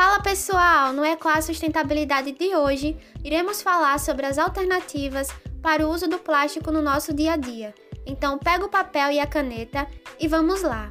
[0.00, 5.26] Fala pessoal, no Ecoar Sustentabilidade de hoje iremos falar sobre as alternativas
[5.60, 7.74] para o uso do plástico no nosso dia a dia.
[8.06, 10.88] Então pega o papel e a caneta e vamos lá.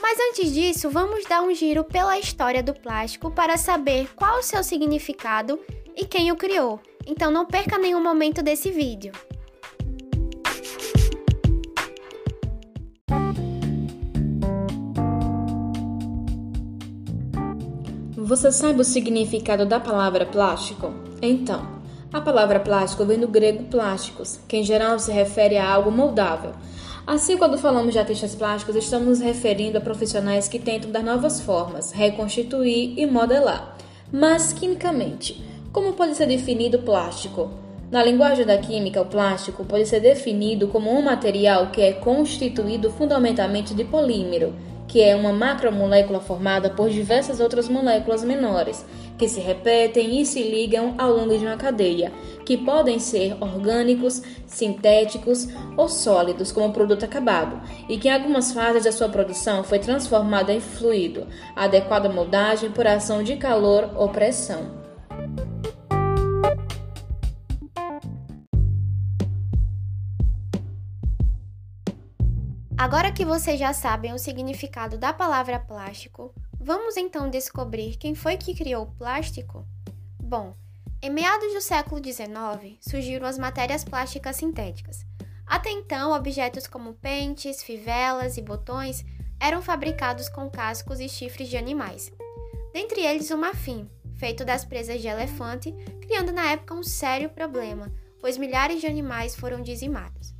[0.00, 4.42] Mas antes disso, vamos dar um giro pela história do plástico para saber qual o
[4.44, 5.58] seu significado
[5.96, 6.80] e quem o criou.
[7.04, 9.10] Então não perca nenhum momento desse vídeo.
[18.34, 20.92] Você sabe o significado da palavra plástico?
[21.22, 21.68] Então,
[22.12, 26.50] a palavra plástico vem do grego plásticos, que em geral se refere a algo moldável.
[27.06, 31.40] Assim, quando falamos de artistas plásticos, estamos nos referindo a profissionais que tentam dar novas
[31.42, 33.76] formas, reconstituir e modelar.
[34.10, 35.40] Mas, quimicamente,
[35.72, 37.52] como pode ser definido plástico?
[37.88, 42.90] Na linguagem da química, o plástico pode ser definido como um material que é constituído
[42.90, 44.52] fundamentalmente de polímero
[44.86, 48.84] que é uma macromolécula formada por diversas outras moléculas menores,
[49.16, 52.12] que se repetem e se ligam ao longo de uma cadeia,
[52.44, 58.84] que podem ser orgânicos, sintéticos ou sólidos como produto acabado, e que em algumas fases
[58.84, 64.83] da sua produção foi transformada em fluido, adequada moldagem por ação de calor ou pressão.
[72.84, 78.36] Agora que vocês já sabem o significado da palavra plástico, vamos então descobrir quem foi
[78.36, 79.66] que criou o plástico?
[80.22, 80.54] Bom,
[81.00, 85.06] em meados do século XIX surgiram as matérias plásticas sintéticas.
[85.46, 89.02] Até então, objetos como pentes, fivelas e botões
[89.40, 92.12] eram fabricados com cascos e chifres de animais.
[92.74, 93.88] Dentre eles, o marfim,
[94.18, 95.72] feito das presas de elefante,
[96.02, 97.90] criando na época um sério problema,
[98.20, 100.34] pois milhares de animais foram dizimados.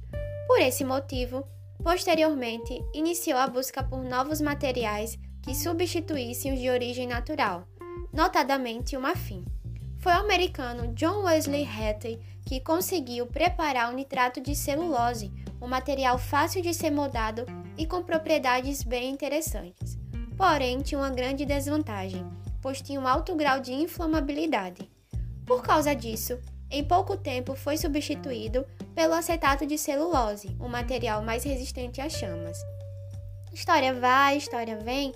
[0.46, 1.42] Por esse motivo,
[1.84, 7.68] Posteriormente, iniciou a busca por novos materiais que substituíssem os de origem natural,
[8.10, 9.44] notadamente o marfim.
[9.98, 16.16] Foi o americano John Wesley Hattie que conseguiu preparar o nitrato de celulose, um material
[16.18, 17.44] fácil de ser moldado
[17.76, 19.98] e com propriedades bem interessantes.
[20.38, 22.26] Porém, tinha uma grande desvantagem,
[22.62, 24.90] pois tinha um alto grau de inflamabilidade.
[25.44, 26.38] Por causa disso,
[26.74, 32.58] em pouco tempo foi substituído pelo acetato de celulose, um material mais resistente às chamas.
[33.52, 35.12] História vai, história vem.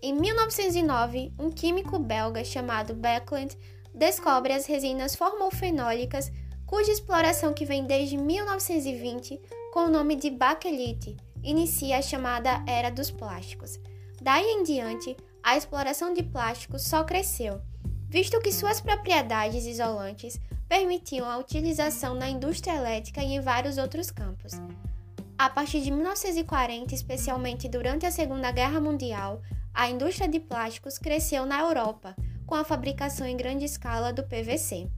[0.00, 3.56] Em 1909, um químico belga chamado Beckland
[3.94, 6.32] descobre as resinas formofenólicas,
[6.66, 9.38] cuja exploração que vem desde 1920
[9.72, 13.78] com o nome de baquelite, inicia a chamada Era dos Plásticos.
[14.20, 17.60] Daí em diante, a exploração de plásticos só cresceu,
[18.08, 20.40] visto que suas propriedades isolantes
[20.72, 24.52] permitiam a utilização na indústria elétrica e em vários outros campos.
[25.36, 29.42] A partir de 1940, especialmente durante a Segunda Guerra Mundial,
[29.74, 32.16] a indústria de plásticos cresceu na Europa,
[32.46, 34.88] com a fabricação em grande escala do PVC.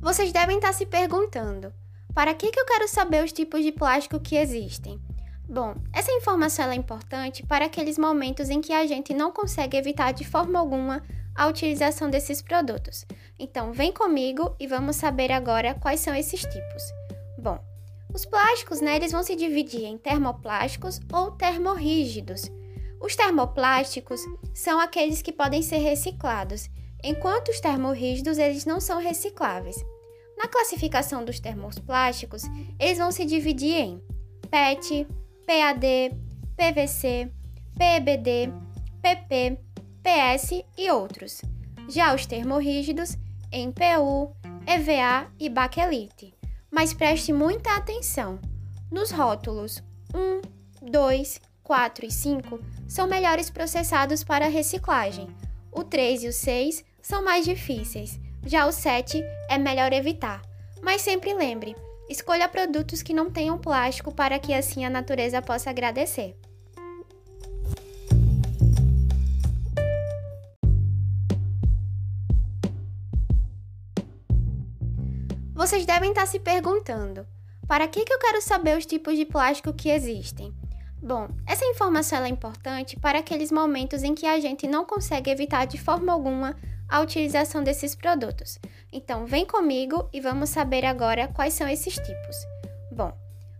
[0.00, 1.74] Vocês devem estar se perguntando:
[2.14, 5.00] para que, que eu quero saber os tipos de plástico que existem?
[5.48, 10.12] Bom, essa informação é importante para aqueles momentos em que a gente não consegue evitar
[10.12, 11.02] de forma alguma
[11.36, 13.06] a utilização desses produtos.
[13.38, 16.82] Então, vem comigo e vamos saber agora quais são esses tipos.
[17.38, 17.58] Bom,
[18.12, 22.50] os plásticos, né, eles vão se dividir em termoplásticos ou termorrígidos.
[23.00, 24.20] Os termoplásticos
[24.54, 26.68] são aqueles que podem ser reciclados,
[27.04, 29.76] enquanto os termorrígidos eles não são recicláveis.
[30.36, 32.42] Na classificação dos termoplásticos,
[32.80, 34.02] eles vão se dividir em
[34.50, 35.06] PET,
[35.46, 36.12] PAD,
[36.56, 37.30] PVC,
[37.78, 38.52] PEBD,
[39.00, 39.58] PP,
[40.02, 41.40] PS e outros.
[41.88, 43.16] Já os termorrígidos
[43.52, 44.34] em PU,
[44.66, 46.34] EVA e baquelite.
[46.68, 48.40] Mas preste muita atenção.
[48.90, 49.80] Nos rótulos
[50.12, 55.28] 1, 2, 4 e 5 são melhores processados para reciclagem.
[55.70, 58.18] O 3 e o 6 são mais difíceis.
[58.44, 60.42] Já o 7 é melhor evitar.
[60.82, 61.76] Mas sempre lembre,
[62.08, 66.36] Escolha produtos que não tenham plástico para que assim a natureza possa agradecer.
[75.52, 77.26] Vocês devem estar se perguntando:
[77.66, 80.54] para que, que eu quero saber os tipos de plástico que existem?
[81.02, 85.64] Bom, essa informação é importante para aqueles momentos em que a gente não consegue evitar
[85.64, 86.56] de forma alguma
[86.88, 88.58] a utilização desses produtos.
[88.92, 92.36] Então, vem comigo e vamos saber agora quais são esses tipos.
[92.92, 93.12] Bom,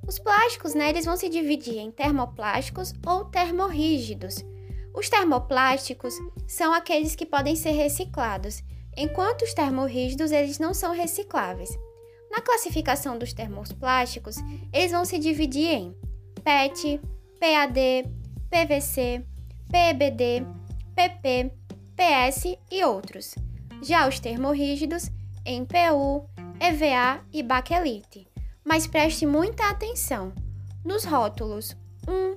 [0.07, 4.37] os plásticos, né, eles vão se dividir em termoplásticos ou termorrígidos.
[4.95, 6.15] Os termoplásticos
[6.47, 8.63] são aqueles que podem ser reciclados,
[8.97, 11.71] enquanto os termorrígidos eles não são recicláveis.
[12.31, 14.37] Na classificação dos termoplásticos,
[14.73, 15.97] eles vão se dividir em
[16.43, 17.01] PET,
[17.41, 18.05] PAD,
[18.49, 19.25] PVC,
[19.71, 20.47] PEBD,
[20.95, 21.53] PP,
[21.97, 23.35] PS e outros.
[23.83, 25.11] Já os termorrígidos
[25.45, 26.29] em PU,
[26.61, 28.29] EVA e baquelite.
[28.63, 30.33] Mas preste muita atenção.
[30.85, 31.77] Nos rótulos
[32.07, 32.35] 1,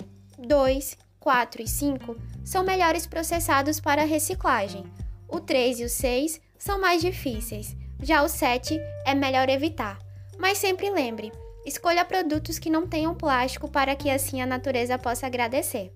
[0.47, 4.85] 2, 4 e 5 são melhores processados para reciclagem.
[5.27, 7.75] O 3 e o 6 são mais difíceis.
[8.01, 9.99] Já o 7 é melhor evitar.
[10.37, 11.31] Mas sempre lembre,
[11.65, 15.91] escolha produtos que não tenham plástico para que assim a natureza possa agradecer.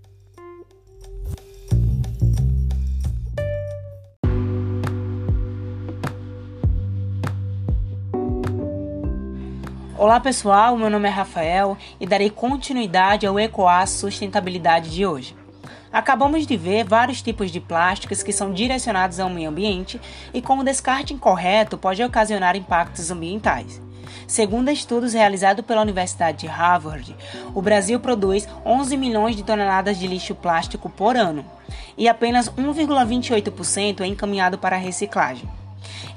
[10.04, 15.34] Olá pessoal, meu nome é Rafael e darei continuidade ao ECOA Sustentabilidade de hoje.
[15.94, 20.02] Acabamos de ver vários tipos de plásticos que são direcionados ao meio ambiente
[20.34, 23.82] e como descarte incorreto pode ocasionar impactos ambientais.
[24.28, 27.16] Segundo estudos realizados pela Universidade de Harvard,
[27.56, 31.46] o Brasil produz 11 milhões de toneladas de lixo plástico por ano
[31.98, 35.63] e apenas 1,28% é encaminhado para a reciclagem.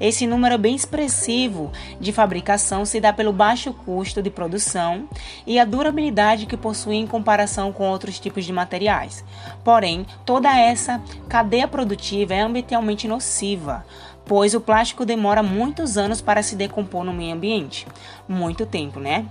[0.00, 5.08] Esse número é bem expressivo de fabricação se dá pelo baixo custo de produção
[5.46, 9.24] e a durabilidade que possui em comparação com outros tipos de materiais.
[9.64, 13.84] Porém, toda essa cadeia produtiva é ambientalmente nociva,
[14.24, 17.86] pois o plástico demora muitos anos para se decompor no meio ambiente.
[18.28, 19.24] Muito tempo, né?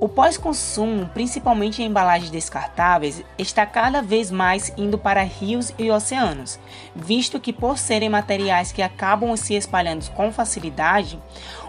[0.00, 6.56] O pós-consumo, principalmente em embalagens descartáveis, está cada vez mais indo para rios e oceanos,
[6.94, 11.20] visto que, por serem materiais que acabam se espalhando com facilidade,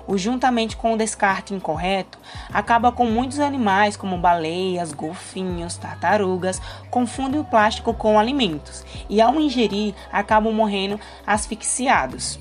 [0.07, 2.19] o juntamente com o descarte incorreto,
[2.53, 6.61] acaba com muitos animais, como baleias, golfinhos, tartarugas,
[6.91, 12.39] confundem o plástico com alimentos e, ao ingerir, acabam morrendo asfixiados.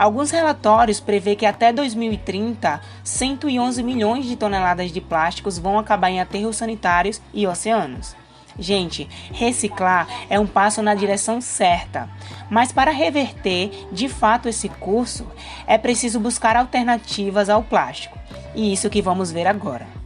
[0.00, 6.22] Alguns relatórios prevê que até 2030, 111 milhões de toneladas de plásticos vão acabar em
[6.22, 8.16] aterros sanitários e oceanos.
[8.58, 12.08] Gente, reciclar é um passo na direção certa,
[12.48, 15.26] mas para reverter de fato esse curso,
[15.66, 18.18] é preciso buscar alternativas ao plástico.
[18.54, 19.99] E isso que vamos ver agora.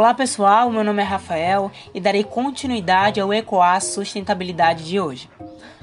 [0.00, 5.28] Olá pessoal, meu nome é Rafael e darei continuidade ao ECOA Sustentabilidade de hoje.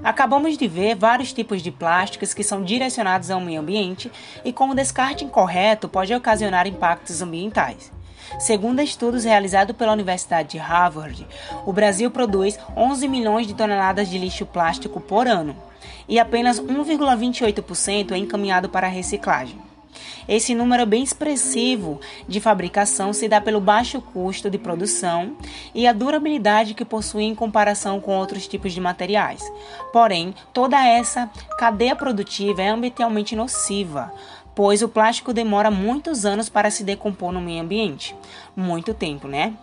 [0.03, 4.11] Acabamos de ver vários tipos de plásticos que são direcionados ao meio ambiente
[4.43, 7.91] e como o descarte incorreto pode ocasionar impactos ambientais.
[8.39, 11.27] Segundo estudos realizados pela Universidade de Harvard,
[11.63, 15.55] o Brasil produz 11 milhões de toneladas de lixo plástico por ano
[16.09, 19.66] e apenas 1,28% é encaminhado para a reciclagem.
[20.27, 25.37] Esse número é bem expressivo de fabricação se dá pelo baixo custo de produção
[25.73, 29.41] e a durabilidade que possui em comparação com outros tipos de materiais.
[29.93, 34.13] Porém, toda essa cadeia produtiva é ambientalmente nociva,
[34.53, 38.15] pois o plástico demora muitos anos para se decompor no meio ambiente.
[38.55, 39.53] Muito tempo, né?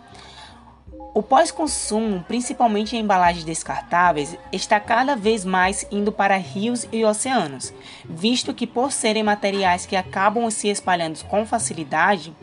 [1.15, 7.73] O pós-consumo, principalmente em embalagens descartáveis, está cada vez mais indo para rios e oceanos,
[8.03, 12.35] visto que, por serem materiais que acabam se espalhando com facilidade,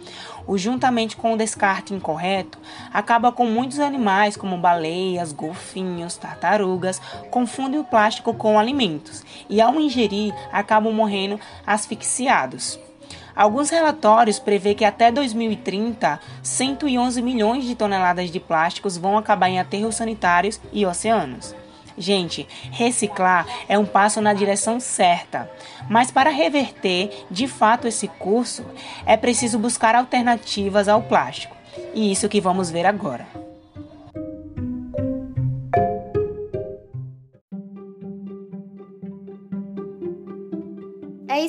[0.47, 2.59] o juntamente com o descarte incorreto,
[2.91, 6.99] acaba com muitos animais, como baleias, golfinhos, tartarugas,
[7.31, 12.81] confundem o plástico com alimentos e, ao ingerir, acabam morrendo asfixiados.
[13.35, 19.59] Alguns relatórios prevê que até 2030, 111 milhões de toneladas de plásticos vão acabar em
[19.59, 21.55] aterros sanitários e oceanos.
[21.97, 25.51] Gente, reciclar é um passo na direção certa,
[25.89, 28.65] mas para reverter de fato esse curso,
[29.05, 31.57] é preciso buscar alternativas ao plástico.
[31.95, 33.52] E isso que vamos ver agora.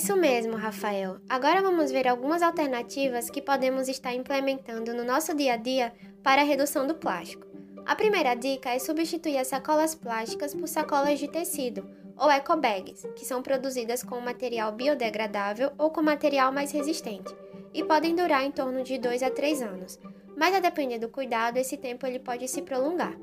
[0.03, 1.15] Isso mesmo, Rafael.
[1.29, 6.41] Agora vamos ver algumas alternativas que podemos estar implementando no nosso dia a dia para
[6.41, 7.47] a redução do plástico.
[7.85, 13.23] A primeira dica é substituir as sacolas plásticas por sacolas de tecido, ou ecobags, que
[13.23, 17.33] são produzidas com material biodegradável ou com material mais resistente,
[17.73, 19.97] e podem durar em torno de 2 a 3 anos,
[20.35, 23.17] mas a depender do cuidado, esse tempo ele pode se prolongar.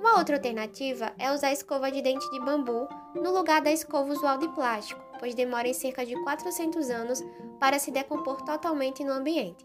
[0.00, 4.38] Uma outra alternativa é usar escova de dente de bambu no lugar da escova usual
[4.38, 7.24] de plástico, pois demora cerca de 400 anos
[7.58, 9.64] para se decompor totalmente no ambiente,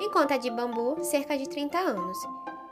[0.00, 2.18] enquanto a de bambu, cerca de 30 anos.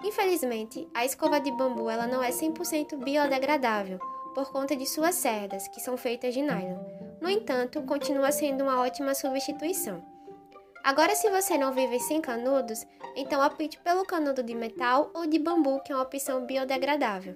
[0.05, 3.99] Infelizmente, a escova de bambu ela não é 100% biodegradável
[4.35, 6.79] por conta de suas cerdas, que são feitas de nylon.
[7.21, 10.05] No entanto, continua sendo uma ótima substituição.
[10.85, 15.39] Agora, se você não vive sem canudos, então opte pelo canudo de metal ou de
[15.39, 17.35] bambu, que é uma opção biodegradável.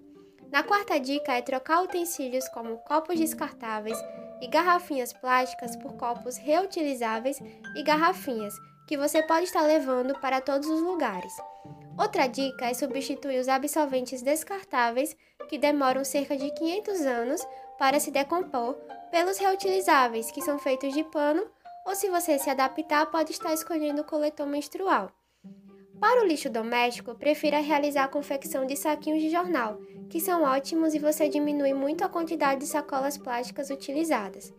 [0.52, 3.98] Na quarta dica é trocar utensílios como copos descartáveis
[4.40, 7.38] e garrafinhas plásticas por copos reutilizáveis
[7.76, 8.54] e garrafinhas,
[8.86, 11.32] que você pode estar levando para todos os lugares.
[11.98, 15.16] Outra dica é substituir os absorventes descartáveis,
[15.48, 17.46] que demoram cerca de 500 anos
[17.78, 18.74] para se decompor,
[19.10, 21.46] pelos reutilizáveis, que são feitos de pano,
[21.86, 25.10] ou se você se adaptar, pode estar escolhendo o coletor menstrual.
[26.00, 29.78] Para o lixo doméstico, prefira realizar a confecção de saquinhos de jornal,
[30.08, 34.52] que são ótimos e você diminui muito a quantidade de sacolas plásticas utilizadas.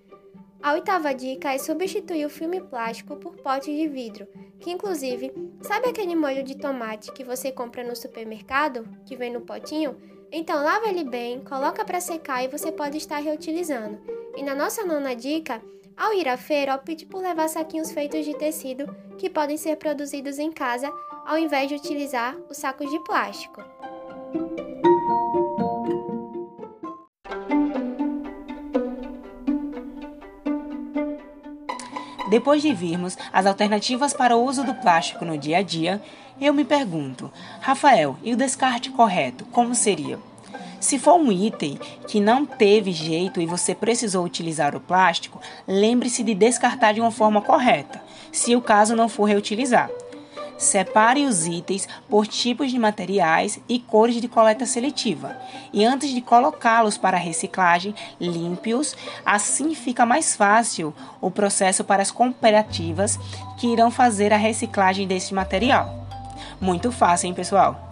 [0.61, 4.27] A oitava dica é substituir o filme plástico por pote de vidro,
[4.59, 5.33] que inclusive,
[5.63, 9.97] sabe aquele molho de tomate que você compra no supermercado, que vem no potinho?
[10.31, 13.99] Então lava ele bem, coloca para secar e você pode estar reutilizando.
[14.37, 15.59] E na nossa nona dica,
[15.97, 18.85] ao ir à feira, opte por levar saquinhos feitos de tecido
[19.17, 20.91] que podem ser produzidos em casa,
[21.25, 23.63] ao invés de utilizar os sacos de plástico.
[32.29, 36.01] Depois de virmos as alternativas para o uso do plástico no dia a dia,
[36.39, 40.17] eu me pergunto, Rafael, e o descarte correto, como seria?
[40.79, 46.23] Se for um item que não teve jeito e você precisou utilizar o plástico, lembre-se
[46.23, 48.01] de descartar de uma forma correta,
[48.31, 49.91] se o caso não for reutilizar.
[50.61, 55.35] Separe os itens por tipos de materiais e cores de coleta seletiva.
[55.73, 58.95] E antes de colocá-los para reciclagem, limpe-os.
[59.25, 63.17] Assim fica mais fácil o processo para as cooperativas
[63.57, 66.07] que irão fazer a reciclagem desse material.
[66.61, 67.89] Muito fácil, hein, pessoal?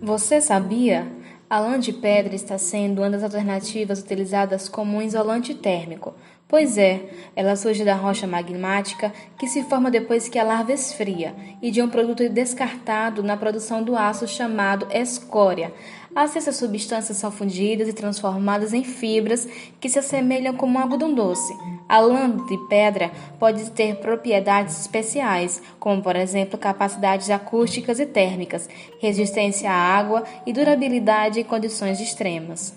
[0.00, 1.04] Você sabia?
[1.48, 6.12] A lã de pedra está sendo uma das alternativas utilizadas como um isolante térmico.
[6.48, 11.36] Pois é, ela surge da rocha magmática que se forma depois que a larva esfria
[11.62, 15.72] e de um produto descartado na produção do aço chamado escória.
[16.16, 19.46] Assim, essas substâncias são fundidas e transformadas em fibras
[19.78, 21.54] que se assemelham como um algodão doce.
[21.86, 28.66] A lã de pedra pode ter propriedades especiais, como por exemplo capacidades acústicas e térmicas,
[28.98, 32.74] resistência à água e durabilidade em condições extremas.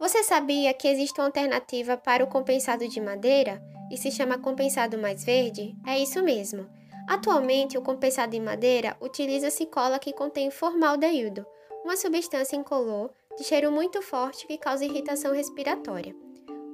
[0.00, 4.98] Você sabia que existe uma alternativa para o compensado de madeira e se chama compensado
[4.98, 5.74] mais verde?
[5.86, 6.68] É isso mesmo.
[7.08, 11.46] Atualmente, o compensado em madeira utiliza-se cola que contém formaldeído,
[11.82, 16.14] uma substância incolor de cheiro muito forte que causa irritação respiratória.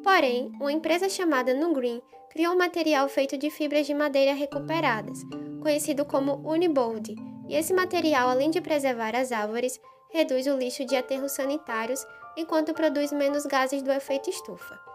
[0.03, 5.21] Porém, uma empresa chamada Nugreen criou um material feito de fibras de madeira recuperadas,
[5.63, 7.15] conhecido como Unibold,
[7.49, 9.81] e esse material, além de preservar as árvores,
[10.11, 12.05] reduz o lixo de aterros sanitários
[12.37, 14.94] enquanto produz menos gases do efeito estufa.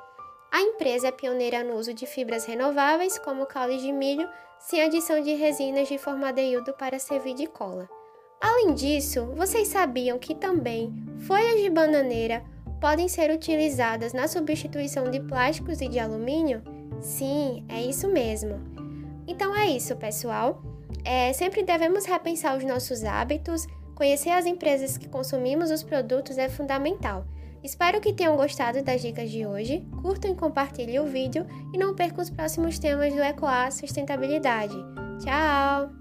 [0.51, 4.27] A empresa é pioneira no uso de fibras renováveis, como caule de milho,
[4.60, 7.88] sem adição de resinas de formaldeído para servir de cola.
[8.41, 10.91] Além disso, vocês sabiam que também
[11.27, 12.44] folhas de bananeira
[12.82, 16.63] podem ser utilizadas na substituição de plásticos e de alumínio?
[17.00, 18.60] Sim, é isso mesmo.
[19.27, 20.63] Então é isso, pessoal.
[21.06, 26.50] É, sempre devemos repensar os nossos hábitos, conhecer as empresas que consumimos os produtos é
[26.50, 27.25] fundamental.
[27.63, 31.93] Espero que tenham gostado das dicas de hoje, curtam e compartilhem o vídeo e não
[31.93, 34.75] percam os próximos temas do EcoA Sustentabilidade.
[35.23, 35.99] Tchau!